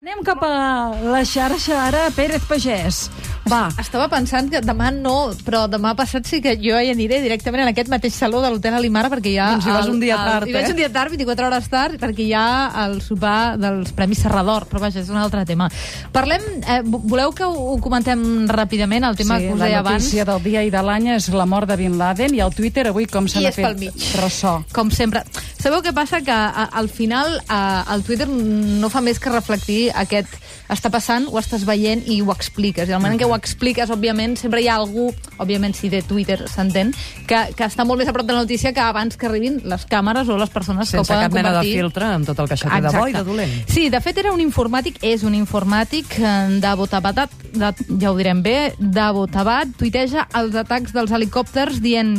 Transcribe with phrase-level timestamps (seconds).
[0.00, 3.02] Anem cap a la xarxa ara, Pérez Pagès.
[3.50, 7.66] Va, Estava pensant que demà no, però demà passat sí que jo hi aniré directament
[7.66, 9.50] en aquest mateix saló de l'Hotel Alimara perquè hi ha...
[9.58, 10.70] Doncs hi vas el- un dia el- tard, Hi vaig eh?
[10.72, 12.46] un dia tard, 24 hores tard, perquè hi ha
[12.86, 15.68] el sopar dels Premis Serrador, però vaja, és un altre tema.
[16.16, 19.68] Parlem, eh, vo- voleu que ho, ho comentem ràpidament, el tema sí, que us la
[19.68, 20.00] deia abans?
[20.06, 22.86] notícia del dia i de l'any és la mort de Bin Laden i el Twitter
[22.88, 24.62] avui com pel fet ressò.
[24.72, 25.26] Com sempre.
[25.60, 26.22] Sabeu què passa?
[26.24, 30.38] Que a, al final a, el Twitter no fa més que reflectir aquest
[30.70, 32.88] està passant, ho estàs veient i ho expliques.
[32.88, 35.08] I al moment en què ho expliques, òbviament, sempre hi ha algú,
[35.42, 36.94] òbviament si de Twitter s'entén,
[37.28, 39.84] que, que està molt més a prop de la notícia que abans que arribin les
[39.90, 42.48] càmeres o les persones que ho Sense poden cap mena de filtre amb tot el
[42.48, 43.52] que això té de bo i de dolent.
[43.68, 46.32] Sí, de fet era un informàtic, és un informàtic eh,
[46.62, 52.16] de Botabatat, de, ja ho direm bé, de Botabat, tuiteja els atacs dels helicòpters dient...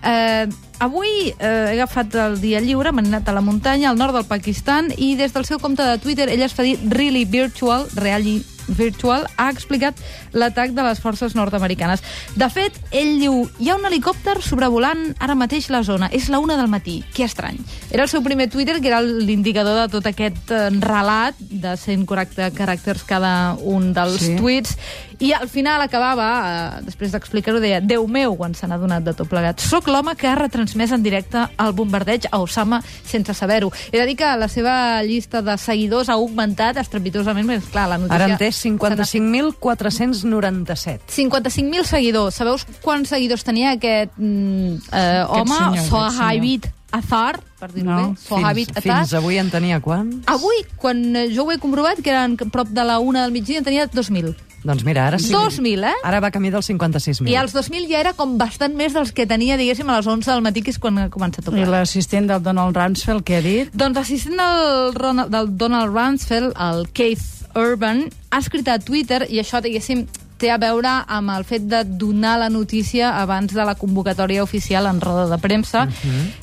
[0.00, 0.48] Eh,
[0.80, 4.26] avui eh, he agafat el dia lliure, m'he anat a la muntanya, al nord del
[4.28, 8.40] Pakistan, i des del seu compte de Twitter ell es fa dir Really Virtual, Really
[8.70, 9.98] Virtual, ha explicat
[10.32, 12.02] l'atac de les forces nord-americanes.
[12.38, 16.10] De fet, ell diu, hi ha un helicòpter sobrevolant ara mateix la zona.
[16.14, 17.00] És la una del matí.
[17.14, 17.58] Que estrany.
[17.90, 22.52] Era el seu primer Twitter, que era l'indicador de tot aquest eh, relat de 140
[22.56, 24.36] caràcters cada un dels sí.
[24.38, 24.76] tuits.
[25.20, 29.12] I al final acabava, eh, després d'explicar-ho, deia Déu meu, quan se n'ha donat de
[29.12, 29.60] tot plegat.
[29.60, 33.68] Soc l'home que ha retransmès en directe el bombardeig a Osama sense saber-ho.
[33.92, 37.98] He de dir que la seva llista de seguidors ha augmentat estrepitosament, perquè, clar, la
[38.00, 38.16] notícia...
[38.16, 41.12] Ara en té se n'ha fet 55.497.
[41.12, 42.34] 55.000 seguidors.
[42.40, 45.52] Sabeu quants seguidors tenia aquest mm, eh, home?
[45.52, 48.16] senyor, aquest Sohabit Azar, per dir-ho No, bé.
[48.64, 49.04] Fins, Azar.
[49.04, 50.10] fins avui en tenia quan?
[50.26, 53.64] Avui, quan jo ho he comprovat, que eren prop de la una del migdia, en
[53.68, 54.34] tenia 2.000.
[54.64, 55.32] Doncs mira, ara sí.
[55.32, 55.94] 2.000, eh?
[56.04, 57.30] Ara va camí dels 56.000.
[57.32, 60.30] I els 2.000 ja era com bastant més dels que tenia, diguéssim, a les 11
[60.30, 61.68] del matí, que és quan ha començat a I tocar.
[61.72, 63.70] l'assistent del Donald Rumsfeld, què ha dit?
[63.72, 67.24] Doncs l'assistent del, Ronald, del Donald Rumsfeld, el Keith
[67.56, 70.04] Urban, ha escrit a Twitter, i això, diguéssim,
[70.40, 74.86] té a veure amb el fet de donar la notícia abans de la convocatòria oficial
[74.88, 75.82] en roda de premsa.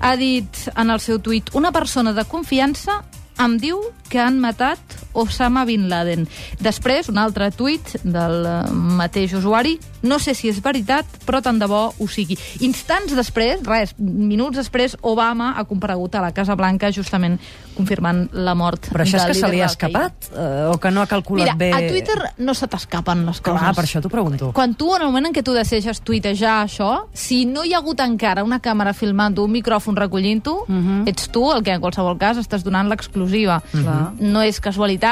[0.00, 2.98] Ha dit en el seu tuit, una persona de confiança
[3.40, 3.78] em diu
[4.10, 6.26] que han matat Osama Bin Laden.
[6.62, 8.58] Després, un altre tuit del eh,
[8.98, 12.36] mateix usuari, no sé si és veritat, però tant de bo ho sigui.
[12.66, 17.38] Instants després, res, minuts després, Obama ha comparegut a la Casa Blanca justament
[17.78, 20.30] confirmant la mort Però això és que se li ha escapat?
[20.34, 21.68] Eh, o que no ha calculat Mira, bé...
[21.74, 23.60] a Twitter no se t'escapen les coses.
[23.60, 24.50] Clar, per això t'ho pregunto.
[24.54, 27.78] Quan tu, en el moment en què tu decideixes tuitejar això, si no hi ha
[27.82, 31.06] hagut encara una càmera filmant-ho, un micròfon recollint-ho, Mhm.
[31.08, 33.60] ets tu el que en qualsevol cas estàs donant l'exclusiva.
[33.72, 34.12] Clar.
[34.18, 35.07] No és casualitat,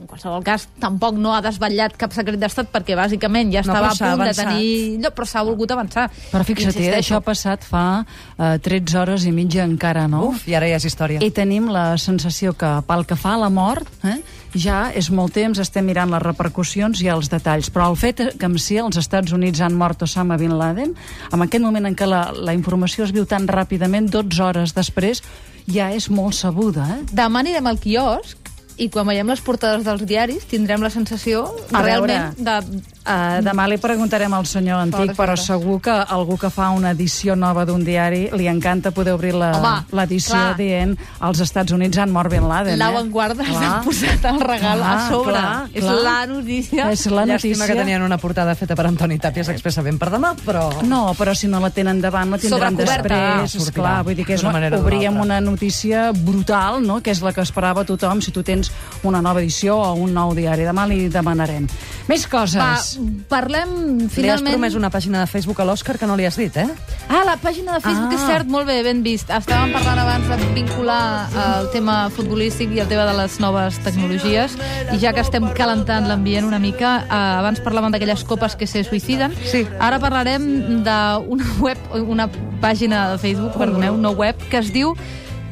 [0.00, 3.92] en qualsevol cas, tampoc no ha desvetllat cap secret d'estat perquè bàsicament ja No, estava
[3.92, 4.70] però a punt de tenir
[5.02, 6.06] lloc, però s'ha volgut avançar.
[6.32, 7.00] Però fixa't, eh, Insisteixo.
[7.04, 7.84] això ha passat fa
[8.38, 10.30] eh, 13 hores i mitja encara, no?
[10.30, 11.20] Uf, i ara ja és història.
[11.20, 14.16] I tenim la sensació que pel que fa a la mort, eh,
[14.54, 18.46] ja és molt temps, estem mirant les repercussions i els detalls, però el fet que
[18.46, 20.96] en si els Estats Units han mort Osama Bin Laden,
[21.32, 25.22] en aquest moment en què la, la informació es viu tan ràpidament, 12 hores després,
[25.70, 27.00] ja és molt sabuda, eh?
[27.12, 28.39] Demà anirem al quiosc
[28.80, 32.62] i quan veiem les portades dels diaris tindrem la sensació A realment veure.
[32.72, 32.88] de...
[33.10, 36.92] Uh, demà li preguntarem al senyor antic, Fora, però segur que algú que fa una
[36.94, 40.56] edició nova d'un diari li encanta poder obrir l'edició clar.
[40.58, 40.94] dient
[41.26, 42.78] els Estats Units han mort Bin Laden.
[42.78, 42.94] La eh?
[42.94, 43.60] Vanguardia Clar.
[43.60, 45.34] s'ha posat el regal Clar, a sobre.
[45.34, 45.96] clar, és clar.
[46.04, 46.90] la notícia.
[46.90, 47.66] És la Llàstima notícia.
[47.66, 50.68] que tenien una portada feta per Antoni Tàpies expressament per demà, però...
[50.86, 53.10] No, però si no la tenen davant, la tindran després.
[53.10, 57.10] Ah, Esclar, vull dir que és una, manera o obríem una notícia brutal, no?, que
[57.10, 58.70] és la que esperava tothom si tu tens
[59.02, 60.64] una nova edició o un nou diari.
[60.68, 61.66] Demà li demanarem.
[62.08, 62.98] Més Va, coses.
[63.28, 64.54] parlem Li has finalment...
[64.56, 66.66] promès una pàgina de Facebook a l'Òscar que no li has dit, eh?
[67.08, 68.16] Ah, la pàgina de Facebook, Ah.
[68.16, 69.30] és cert, molt bé, ben vist.
[69.30, 73.78] Estàvem parlant abans de vincular eh, el tema futbolístic i el tema de les noves
[73.84, 74.56] tecnologies,
[74.92, 78.82] i ja que estem calentant l'ambient una mica, eh, abans parlàvem d'aquelles copes que se
[78.84, 79.66] suïciden, Sí.
[79.78, 81.18] ara parlarem d'una
[81.60, 81.78] web,
[82.08, 82.28] una
[82.60, 84.94] pàgina de Facebook, perdoneu, no web, que es diu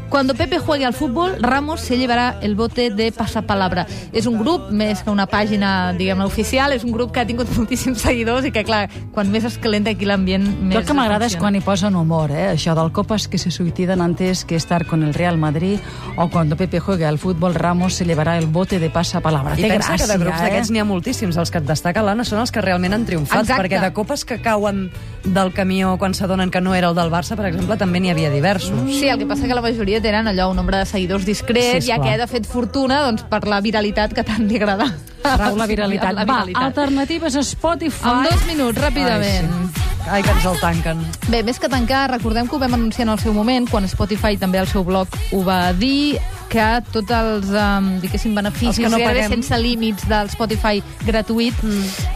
[0.09, 3.87] Cuando Pepe juegue al fútbol, Ramos se llevará el bote de pasapalabra.
[4.13, 7.51] És un grup, més que una pàgina, diguem oficial, és un grup que ha tingut
[7.57, 10.97] moltíssims seguidors i que, clar, quan més es calenta aquí l'ambient, més Jo el que
[10.97, 12.49] m'agrada és quan hi posen humor, eh?
[12.55, 15.79] Això del copas que se suicidan antes que estar con el Real Madrid
[16.17, 19.59] o cuando Pepe juegue al fútbol, Ramos se llevará el bote de pasapalabra.
[19.59, 20.45] I Té pensa gràcia, que de grups eh?
[20.49, 21.37] d'aquests n'hi ha moltíssims.
[21.37, 23.61] Els que et destaca l'Anna són els que realment han triomfat, Exacte.
[23.63, 24.89] perquè de copes que cauen
[25.25, 28.31] del camió quan s'adonen que no era el del Barça, per exemple, també n'hi havia
[28.33, 28.73] diversos.
[28.89, 31.91] Sí, el que passa que la majoria tenen allò, un nombre de seguidors discret, Sí,
[31.91, 34.87] ja que ha fet fortuna doncs, per la viralitat que tant li agrada.
[35.23, 36.15] Trau la viralitat.
[36.15, 36.63] La Va, viralitat.
[36.63, 38.09] alternatives a Spotify.
[38.09, 39.51] En dos minuts, ràpidament.
[39.51, 40.09] Ai, sí.
[40.11, 41.03] Ai, que ens el tanquen.
[41.29, 44.39] Bé, més que tancar, recordem que ho vam anunciar en el seu moment, quan Spotify
[44.41, 46.19] també al seu blog ho va dir.
[46.49, 49.29] Que tots els, um, diguéssim, beneficis Els que no paguem.
[49.37, 51.55] sense límits del Spotify gratuït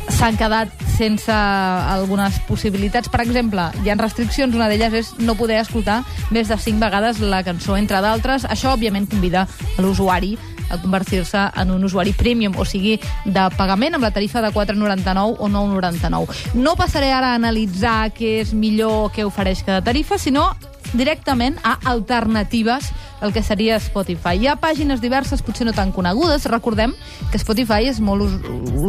[0.08, 3.08] s'han quedat sense algunes possibilitats.
[3.12, 7.20] Per exemple, hi ha restriccions, una d'elles és no poder escoltar més de 5 vegades
[7.20, 8.44] la cançó, entre d'altres.
[8.44, 9.46] Això, òbviament, convida
[9.78, 10.36] l'usuari
[10.72, 15.36] a convertir-se en un usuari premium, o sigui, de pagament amb la tarifa de 4,99
[15.38, 16.54] o 9,99.
[16.54, 20.52] No passaré ara a analitzar què és millor, què ofereix cada tarifa, sinó
[20.92, 22.90] directament a alternatives
[23.22, 24.36] el que seria Spotify.
[24.40, 26.44] Hi ha pàgines diverses, potser no tan conegudes.
[26.50, 26.92] Recordem
[27.30, 28.40] que Spotify és molt us-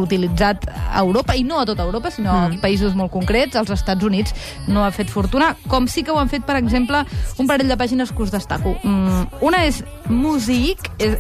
[0.04, 3.56] utilitzat a Europa, i no a tota Europa, sinó a països molt concrets.
[3.56, 4.34] Als Estats Units
[4.68, 7.06] no ha fet fortuna, com sí que ho han fet, per exemple,
[7.38, 8.76] un parell de pàgines que us destaco.
[8.84, 11.18] Mm, Una és Music, és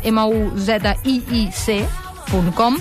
[1.44, 2.78] M-U-Z-I-I-C.com,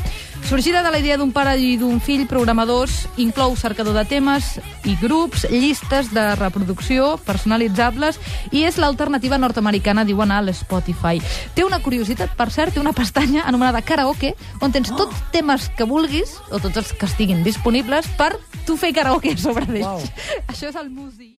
[0.48, 4.96] Sorgida de la idea d'un pare i d'un fill programadors, inclou cercador de temes i
[5.00, 8.18] grups, llistes de reproducció personalitzables
[8.50, 11.22] i és l'alternativa nord-americana, diuen, a l'Spotify.
[11.54, 15.86] Té una curiositat, per cert, té una pestanya anomenada karaoke, on tens tots temes que
[15.88, 18.34] vulguis, o tots els que estiguin disponibles, per
[18.66, 19.86] tu fer karaoke sobre d'ells.
[19.86, 20.02] Uau.
[20.50, 21.30] Això és el músic.